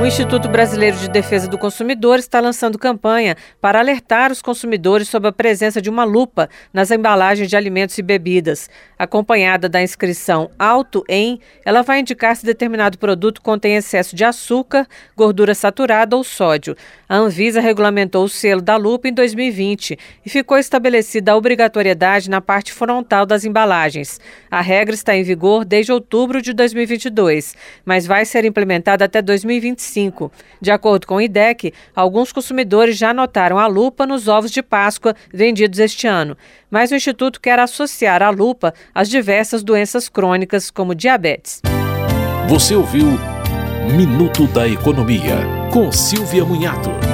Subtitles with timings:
[0.00, 5.28] O Instituto Brasileiro de Defesa do Consumidor está lançando campanha para alertar os consumidores sobre
[5.28, 8.68] a presença de uma lupa nas embalagens de alimentos e bebidas.
[8.98, 14.86] Acompanhada da inscrição Alto em, ela vai indicar se determinado produto contém excesso de açúcar,
[15.16, 16.76] gordura saturada ou sódio.
[17.08, 22.40] A Anvisa regulamentou o selo da lupa em 2020 e ficou estabelecida a obrigatoriedade na
[22.40, 24.20] parte frontal das embalagens.
[24.50, 27.54] A regra está em vigor desde outubro de 2022,
[27.84, 29.83] mas vai ser implementada até 2025.
[30.60, 35.14] De acordo com o IDEC, alguns consumidores já notaram a lupa nos ovos de Páscoa
[35.32, 36.36] vendidos este ano,
[36.70, 41.60] mas o Instituto quer associar a lupa às diversas doenças crônicas, como diabetes.
[42.48, 43.18] Você ouviu
[43.94, 45.36] Minuto da Economia,
[45.72, 47.13] com Silvia Munhato.